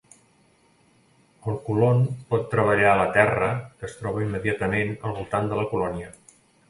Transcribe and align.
El 1.51 1.59
colon 1.67 2.01
pot 2.33 2.47
treballar 2.53 2.93
la 3.01 3.05
terra 3.19 3.51
que 3.67 3.87
es 3.91 3.95
troba 3.99 4.25
immediatament 4.29 4.95
al 5.11 5.15
voltant 5.21 5.53
de 5.53 5.61
la 5.61 5.67
colònia. 5.77 6.11